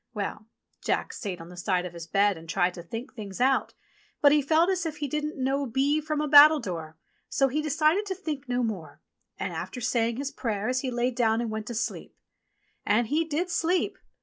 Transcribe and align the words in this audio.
Well! 0.15 0.47
Jack 0.83 1.13
sate 1.13 1.39
on 1.39 1.49
the 1.49 1.55
side 1.55 1.85
of 1.85 1.93
his 1.93 2.07
bed 2.07 2.35
and 2.35 2.49
tried 2.49 2.73
to 2.73 2.81
think 2.81 3.11
THE 3.13 3.17
GOLDEN 3.21 3.33
SNUFF 3.35 3.47
BOX 3.59 3.73
41 4.19 4.19
things 4.19 4.19
out, 4.19 4.19
but 4.23 4.31
he 4.31 4.41
felt 4.41 4.69
as 4.71 4.85
if 4.87 4.97
he 4.97 5.07
didn't 5.07 5.43
know 5.43 5.67
b 5.67 6.01
from 6.01 6.19
a 6.21 6.27
battle 6.27 6.59
dore, 6.59 6.97
so 7.29 7.49
he 7.49 7.61
decided 7.61 8.07
to 8.07 8.15
think 8.15 8.49
no 8.49 8.63
more, 8.63 8.99
and 9.37 9.53
after 9.53 9.79
saying 9.79 10.17
his 10.17 10.31
prayers 10.31 10.79
he 10.79 10.89
lay 10.89 11.11
down 11.11 11.39
and 11.39 11.51
went 11.51 11.67
to 11.67 11.75
sleep. 11.75 12.15
And 12.83 13.09
he 13.09 13.23
did 13.25 13.51
sleep 13.51 13.99